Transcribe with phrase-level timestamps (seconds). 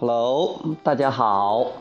[0.00, 1.72] Hello，大家好，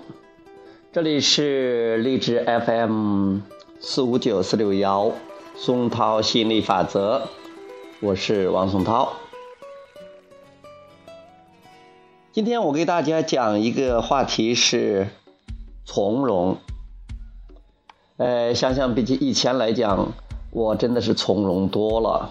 [0.92, 3.42] 这里是励志 FM
[3.80, 5.12] 四五九四六幺
[5.56, 7.22] 松涛吸引力法则，
[8.00, 9.14] 我是王松涛。
[12.38, 15.08] 今天我给大家讲一个话题是
[15.86, 16.58] 从容。
[18.18, 20.10] 呃，想想比起以前来讲，
[20.52, 22.30] 我真的是从容多了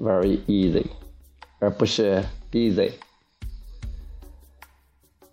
[0.00, 0.84] ，very easy，
[1.58, 2.92] 而不是 busy。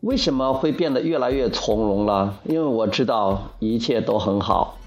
[0.02, 2.40] 为什么会变得越来越从容了？
[2.46, 4.80] 因为我知道一切都很好，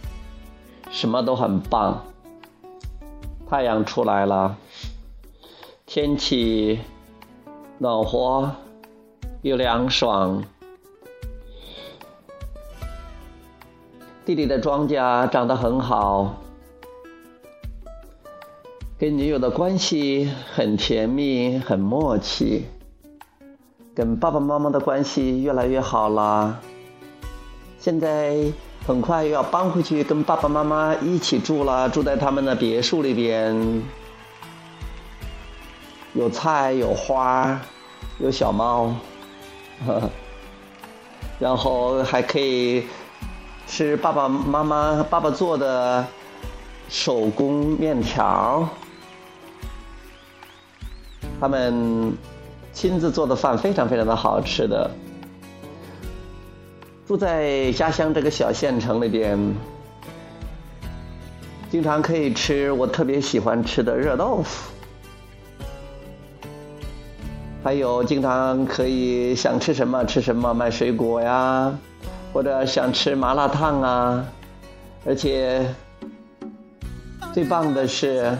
[0.91, 2.05] 什么都很棒。
[3.49, 4.57] 太阳出来了，
[5.87, 6.81] 天气
[7.79, 8.57] 暖和
[9.43, 10.45] 又凉爽，
[14.27, 16.37] 弟弟的庄稼长得很好，
[18.99, 22.67] 跟女友的关系很甜蜜，很默契。
[23.95, 26.61] 跟爸爸妈妈的关系越来越好了，
[27.79, 28.37] 现在
[28.87, 33.83] 很快又要搬回去跟爸爸妈妈一起住了，住在他们的别墅里边，
[36.13, 37.59] 有菜有花，
[38.19, 38.95] 有小猫，
[41.39, 42.85] 然后还可以
[43.67, 46.07] 吃爸爸妈妈爸爸做的
[46.89, 48.69] 手工面条，
[51.41, 52.17] 他们。
[52.73, 54.89] 亲自做的饭非常非常的好吃的。
[57.07, 59.37] 住在家乡这个小县城里边，
[61.69, 64.71] 经常可以吃我特别喜欢吃的热豆腐，
[67.63, 71.73] 还有经常可以想吃什么吃什么，买水果呀，
[72.33, 74.25] 或者想吃麻辣烫啊，
[75.05, 75.65] 而且
[77.33, 78.37] 最棒的是。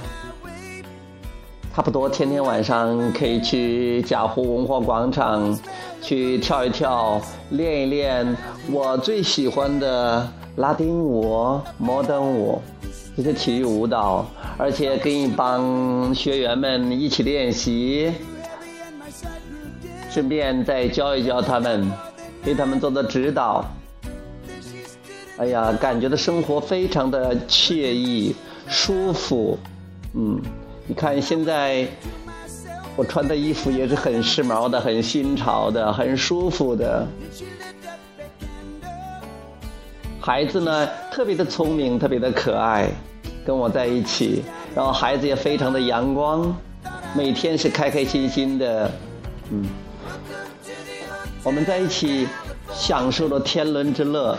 [1.73, 5.57] 差不多天天晚上可以去贾湖文化广场，
[6.03, 8.37] 去跳一跳，练一练
[8.73, 12.61] 我最喜欢的拉丁舞、摩登舞
[13.17, 14.27] 这些体育舞蹈，
[14.59, 18.13] 而且跟一帮学员们一起练习，
[20.11, 21.91] 顺便再教一教他们，
[22.43, 23.65] 给他们做做指导。
[25.39, 28.35] 哎呀，感觉的生活非常的惬意、
[28.69, 29.59] 舒服，
[30.15, 30.39] 嗯。
[30.87, 31.87] 你看，现在
[32.97, 37.07] 我穿的衣服也是很时髦的、很新潮的、很舒服的。
[40.21, 42.91] 孩子呢，特别的聪明，特别的可爱，
[43.47, 44.43] 跟我在一起，
[44.75, 46.53] 然后孩子也非常的阳光，
[47.15, 48.91] 每天是开开心心的，
[49.53, 49.65] 嗯，
[51.43, 52.29] 我们在一起
[52.73, 54.37] 享受了天伦之乐。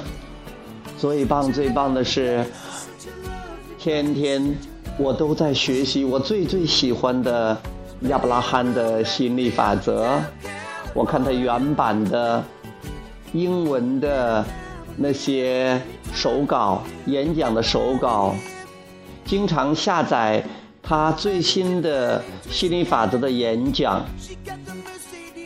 [0.97, 2.45] 最棒、最棒的是，
[3.79, 4.55] 天天。
[4.97, 7.57] 我都在学习我最最喜欢的
[8.01, 10.21] 亚伯拉罕的心理法则。
[10.93, 12.43] 我看他原版的
[13.31, 14.45] 英文的
[14.97, 15.81] 那些
[16.13, 18.35] 手稿、演讲的手稿，
[19.25, 20.43] 经常下载
[20.83, 24.05] 他最新的心理法则的演讲。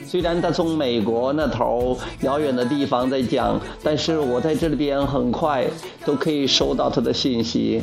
[0.07, 5.65] 虽然他从美国那头遥远的地方在讲，但是我在这里边很快
[6.05, 7.81] 都可以收到他的信息。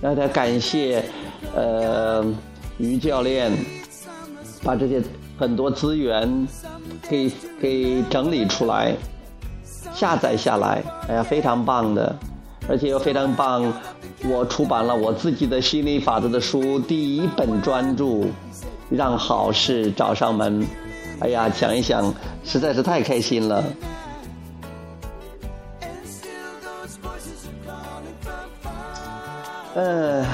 [0.00, 1.02] 让他感谢，
[1.56, 2.24] 呃，
[2.78, 3.50] 于教练
[4.62, 5.02] 把这些
[5.36, 6.46] 很多资源
[7.08, 7.28] 给
[7.60, 8.94] 给整理出来，
[9.92, 12.14] 下载下来，哎呀，非常棒的，
[12.68, 13.72] 而且又非常棒。
[14.30, 18.24] 我出版了我自己的心理法则的书，第一本专著，
[18.88, 20.64] 让好事找上门。
[21.20, 22.14] 哎呀，想一想，
[22.44, 23.64] 实在是太开心了。
[29.74, 30.24] 呃，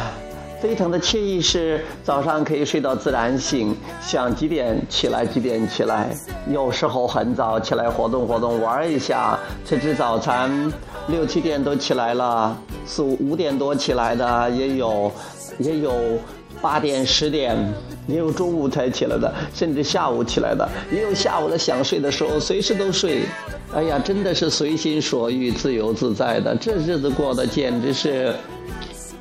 [0.61, 6.15] 非常的惬意，是早上可以睡到自然醒，想几点起来几点起来，
[6.49, 10.72] 有时候很早起来活动活动玩一下，吃吃早餐，
[11.09, 12.57] 六七点都起来了，
[12.87, 15.13] 四五点多起来的也有，
[15.59, 15.92] 也有
[16.60, 17.56] 八点十点，
[18.06, 23.22] 也有中午才起来的，甚至下午起来的，也有下午的想睡的时候随时都睡，
[23.74, 28.34] 哎呀，真的是随心所欲，自由自在的，这日子过得简直是。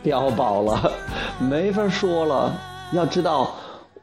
[0.04, 0.92] 碉堡了，
[1.40, 2.54] 没法说了。
[2.92, 3.56] 要知道，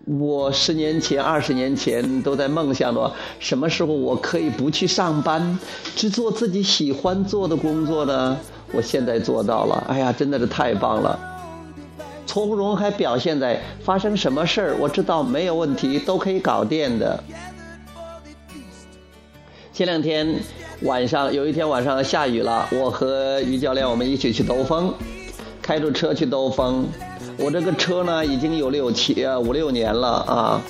[0.07, 5.59] 我十年前、二十年前都在梦想着什么时候我可以不去上班，
[5.95, 8.35] 只做自己喜欢做的工作呢？
[8.73, 11.30] 我现在做到了，哎呀，真的是太棒了！
[12.31, 17.21] 从容还表现在发生什么事儿，我知道没有问题，都可以搞定的。
[19.73, 20.37] 前两天
[20.83, 24.95] 晚上有一天晚上下雨了，我和于教练我们一起去兜风，
[25.61, 26.87] 开着车去兜风。
[27.37, 30.63] 我这个车呢已经有六七呃五六年了啊，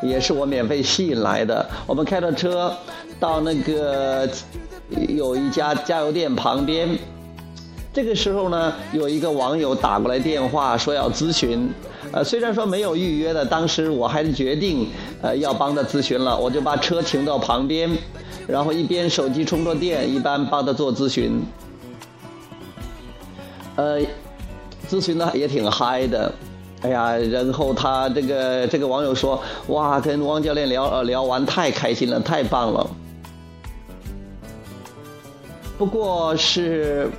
[0.00, 1.68] 也是我免费吸引来的。
[1.88, 2.72] 我们开着车
[3.18, 4.30] 到那个
[5.08, 6.96] 有一家加油店旁边，
[7.94, 11.70] 这个时候呢有一个网友打过来电话说要咨询。
[12.10, 14.88] 呃，虽然说没有预约的，当时我还是决定，
[15.22, 16.36] 呃，要帮他咨询了。
[16.36, 17.90] 我就把车停到旁边，
[18.46, 21.40] 然后一边手机充着电，一边帮他做咨询。
[23.76, 24.00] 呃，
[24.88, 26.32] 咨询的也挺嗨的，
[26.82, 32.88] 哎呀，然后他这个这个网友说，哇，跟汪教练聊聊完太开心了，太棒了。
[35.76, 37.10] 不过是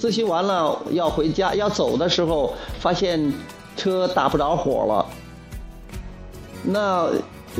[0.00, 3.32] 咨询完了要回家要走的时候，发现。
[3.78, 5.06] 车打不着火了，
[6.62, 7.06] 那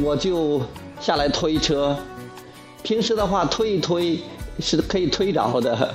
[0.03, 0.62] 我就
[0.99, 1.94] 下来推车。
[2.83, 4.19] 平时的话推一推
[4.59, 5.94] 是可以推着的，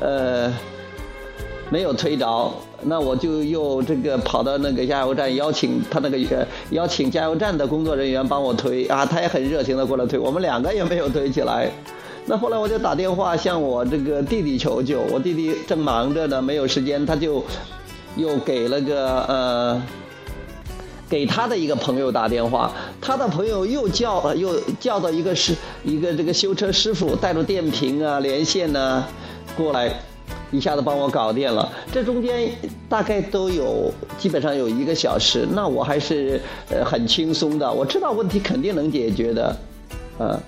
[0.00, 0.52] 呃，
[1.68, 11.68] 没有推着，那我就又这个跑到那个加油站邀请他那个邀请加油站的工作人员帮我推啊，他也很热情的过来推，我们两个也没有推起来。
[12.30, 17.44] 那后来我就打电话向我这个弟弟求救，我弟弟正忙着呢，没有时间，他就。
[18.16, 19.82] 又给了个呃，
[21.08, 25.54] 给他的一个朋友打电话，他的朋友又叫又叫到一个师
[25.84, 29.06] 一个这个修车师傅，带着电瓶啊、连线呢
[29.56, 29.94] 过来，
[30.50, 31.70] 一下子帮我搞定了。
[31.92, 32.50] 这中间
[32.88, 39.56] 大概都有基本上有一个小时，那我还是呃很轻松的，我知道问题肯定能解决的，
[40.18, 40.40] 嗯。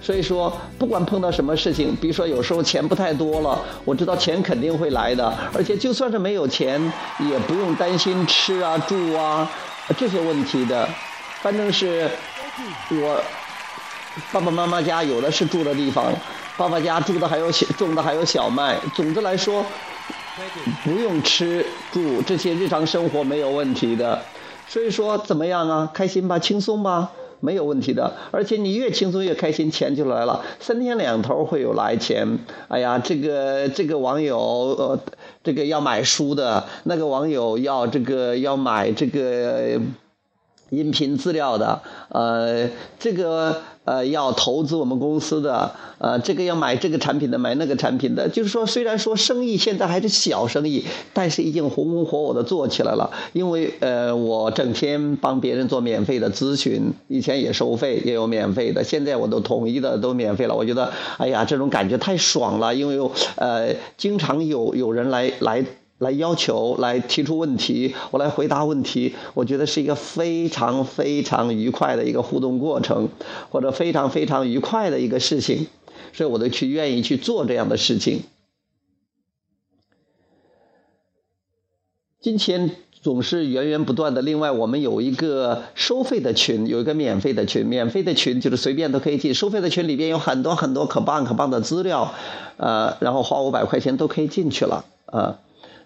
[0.00, 6.80] 所以说，不管碰到什么事情，比如说有时候钱不太多了，我知道钱肯定会来的，而且就算是没有钱，
[7.28, 9.50] 也不用担心吃啊、住啊
[9.96, 10.88] 这些问题的。
[11.42, 12.08] 反正是
[12.90, 13.20] 我
[14.32, 16.12] 爸爸妈妈家有的是住的地方，
[16.56, 18.76] 爸爸家住的还有小种的还有小麦。
[18.94, 19.64] 总的来说，
[20.84, 24.22] 不用吃住这些日常生活没有问题的。
[24.68, 25.90] 所以说怎么样啊？
[25.92, 27.10] 开心吧，轻松吧。
[27.40, 32.38] 没有问题的，而且你越轻松越开心，钱就来了，三天两头会有来钱。
[32.68, 34.98] 哎呀，这个这个网友呃，
[35.42, 39.80] 这个要买书的，那个网友要这个要买这个。
[40.70, 41.80] 音频资料的，
[42.10, 42.68] 呃，
[42.98, 53.10] 这个呃要投资我们公司的，呃，这个要买这个产品的，买那个产品的，就是说，虽然说生意现在还是小生意，但是已经红红火火的做起来了。
[53.32, 60.54] 因为呃，我整天帮别人做免费的咨询，以前也收费，也有免费的，现在我都统一的都免费了。
[60.54, 65.64] 我觉得，哎呀，这种感觉太爽了，因为呃，经常有有人来来。
[65.98, 73.08] 来要求，来提出问题，我来回答问题，我觉得是一个非常非常愉快的一个互动过程，
[73.50, 75.66] 或者非常非常愉快的一个事情，
[76.12, 78.22] 所以我都去愿意去做这样的事情。
[82.20, 84.22] 金钱总是源源不断的。
[84.22, 92.12] 另外，我们有一个收费的群，有一个免费的群，免费的群就是随便都可以进，收费的群里边有很多很多可棒可棒的资料，
[92.56, 95.18] 呃，然后花五百块钱都可以进去了，啊。
[95.18, 95.38] 呃，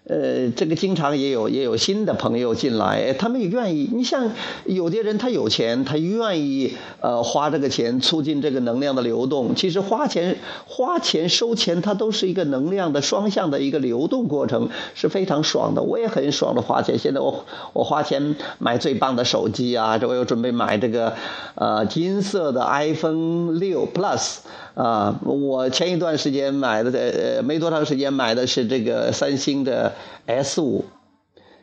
[0.04, 3.88] 呃这个经常也有也有新的朋友进来，他们也愿意。
[3.93, 4.32] 你像
[4.64, 9.54] 有的人他有钱，他愿意呃花这个钱促进这个能量的流动。
[9.54, 15.82] 其实花钱花钱收钱，它都是一个能量的双向的一个流动过程，是非常爽的。
[15.82, 16.99] 我也很爽的花钱。
[16.99, 21.14] 现在我我花钱买最棒的手机啊，这我又准备买这个
[21.54, 24.38] 呃金色的 iPhone 六 Plus。
[24.75, 29.93] 啊，我前一段时间买的，呃，没多长时间买的是这个三星的
[30.26, 30.85] S 五，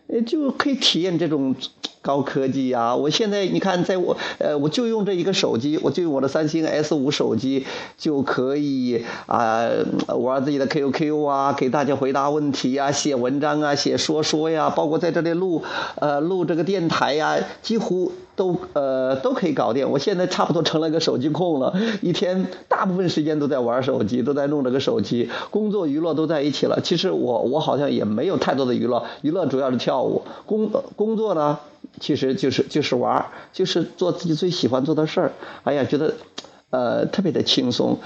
[0.08, 1.56] 呃，就可以体验这种。
[2.01, 2.96] 高科技呀！
[2.96, 7.65] 我现在你看，在我呃，我就用这一个手机，我就用我的三星 S 五手机
[7.98, 9.68] 就可以啊
[10.08, 15.63] 玩自己的 QQ 啊，给大家回答问题呀，写文章啊，写说说呀，包括在这里录
[15.96, 19.89] 呃录这个电台呀，几乎都呃都可以搞定。
[19.91, 26.79] 我现在差不多成了个手机控了，一天大部分时间都在玩手机，都在弄这个手机，工作娱乐都在一起了。
[26.82, 31.60] 其实我我好像也没有太多的娱乐，娱乐主要是跳舞，工工作呢。
[32.00, 35.33] 其实就是就是玩儿，就是做自己最喜欢做的事儿。
[35.63, 36.15] 哎呀，觉得
[36.69, 38.00] 呃特别的轻松。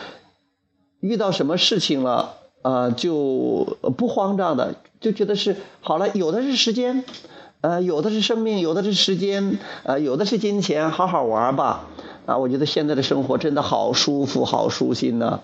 [1.00, 6.10] 遇到什么事情了啊，就不慌张的，就觉得是好了。
[6.10, 7.04] 有的是时间，
[7.62, 11.90] 呃，有的是生命，有的是时间，呃，有的是金钱，好好玩吧。
[12.26, 15.42] 啊，我觉得现在的生活真的好舒服，好舒心呢。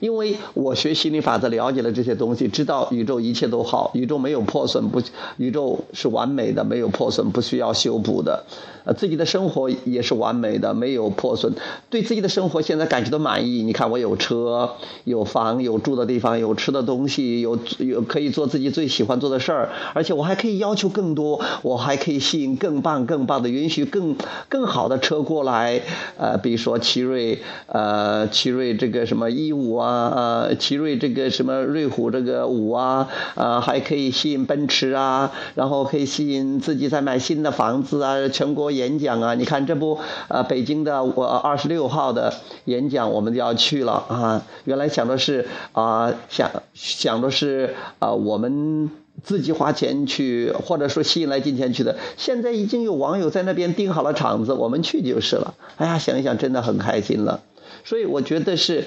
[0.00, 5.00] 因为我学心理法则，了解了这些东西，知道宇宙一切都好，宇宙没有破损，不，
[5.36, 8.44] 宇宙是完美的，没有破损，不需要修补的。
[8.84, 11.52] 呃，自己的生活也是完美的，没有破损，
[11.90, 13.62] 对自己的生活现在感觉到满意。
[13.62, 14.70] 你看，我有车，
[15.04, 24.16] 有房，有住的地方，有吃的东西，有有可以做自己最喜欢做的事儿，而且我还可以要求更多，我还可以吸引更棒、更棒的，允许更
[24.48, 25.82] 更好的车过来。
[26.16, 38.68] 呃，比如说奇瑞，呃，奇瑞这个什么一五啊，呃，奇瑞这个什么瑞虎这个五啊，啊，还可以吸引奔驰啊，然后可以吸引自己再买新的房子啊，全国。
[38.78, 42.32] 演讲啊，你看这不，呃，北京的我二十六号的
[42.66, 44.42] 演讲，我们就要去了啊。
[44.64, 48.90] 原来想的是啊，想想的是啊，我们
[49.24, 51.96] 自己花钱去，或者说吸引来金钱去的。
[52.16, 55.54] 现在已经有网友在那边订好了场子，我们去就是了。
[55.76, 57.40] 哎呀，想一想真的很开心了。
[57.84, 58.84] 所以我觉得是，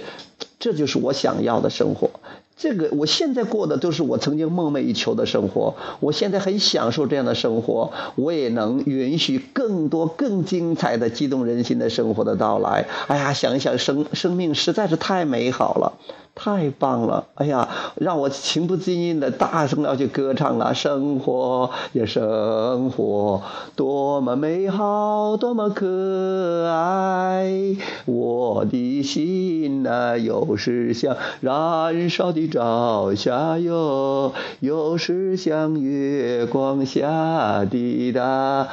[0.61, 2.09] 这就是我想要的生活。
[2.55, 12.85] 这个我现在过的都是我曾经梦寐以求的生活，我现在很享受这样的生活，我也能允许更多更精彩的、激动人心的生活的到来。
[13.07, 15.93] 哎呀，想一想，生生命实在是太美好了。
[16.33, 17.25] 太棒了！
[17.35, 20.73] 哎呀，让我情不自禁的大声要去歌唱了。
[20.73, 23.41] 生活呀，生活，
[23.75, 27.75] 多么美好，多么可爱！
[28.05, 38.67] 我的心呐，有时像燃烧的朝霞哟，有时像月光下的大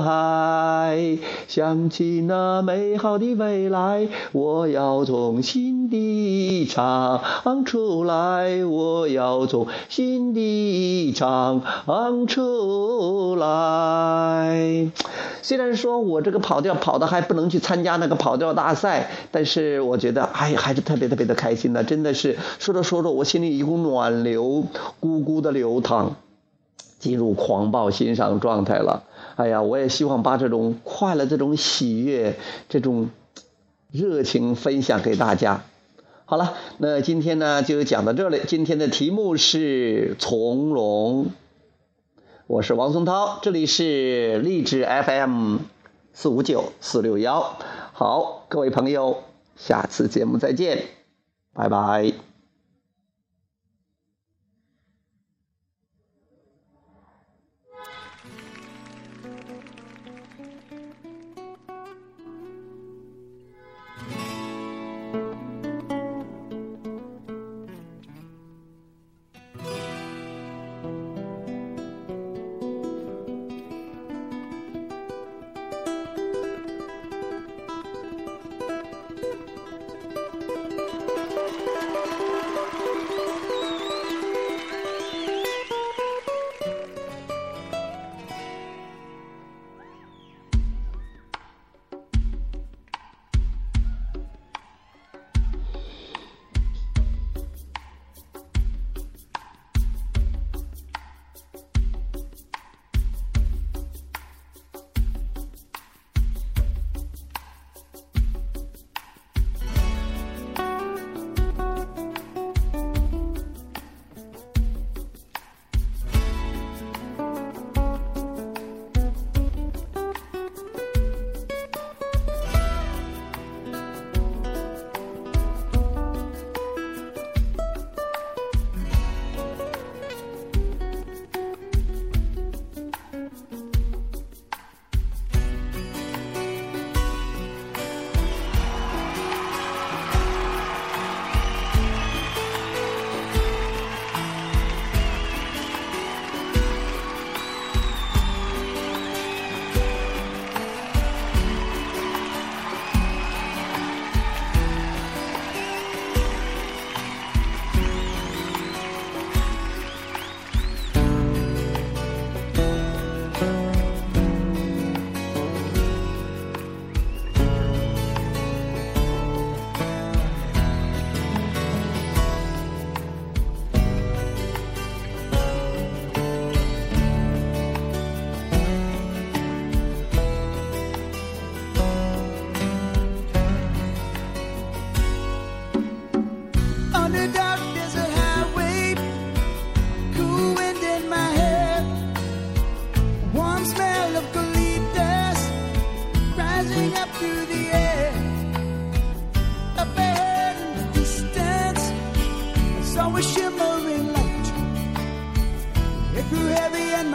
[0.00, 1.18] 海。
[1.48, 6.91] 想起那美好的未来，我要从心底唱。
[7.42, 11.62] 唱出来，我要从心底唱
[12.26, 14.90] 出来。
[15.42, 24.64] 虽然说我这个跑调跑的还不能去参加那个跑调大赛，但是我觉得哎还是特别特别的开心的，真的是说着说着，我心里一股暖流
[25.00, 26.16] 咕咕的流淌，
[26.98, 29.02] 进入狂暴欣赏状态了。
[29.36, 32.36] 哎呀，我也希望把这种快乐、这种喜悦、
[32.68, 33.08] 这种
[33.90, 35.64] 热情分享给大家。
[36.24, 38.40] 好了，那今天呢就讲到这里。
[38.46, 41.30] 今天的题目是从容。
[42.46, 45.58] 我是王松涛，这里是励志 FM
[46.12, 47.56] 四五九四六幺。
[47.92, 49.24] 好，各位朋友，
[49.56, 50.84] 下次节目再见，
[51.52, 52.31] 拜拜。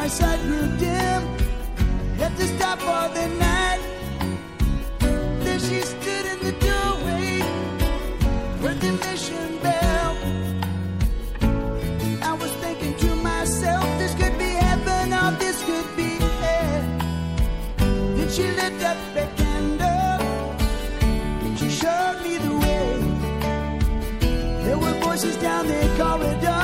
[0.10, 1.22] sight grew dim.
[2.18, 3.82] Had to stop for the night.
[5.44, 7.42] Then she stood in the doorway
[8.64, 10.18] with the mission bell.
[12.30, 16.12] I was thinking to myself, this could be heaven or this could be
[16.44, 16.84] hell.
[18.16, 20.22] Then she lit up a candle
[21.44, 22.90] and she showed me the way.
[24.64, 26.57] There were voices down the corridor.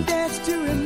[0.00, 0.81] that's to remember.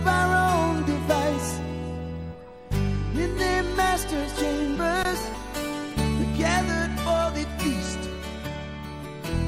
[0.00, 1.58] of our own device.
[3.14, 5.20] In their master's chambers,
[5.96, 8.02] they gathered for the feast.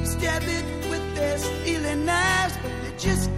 [0.03, 3.32] Stabbed it with their stealing knives, but they just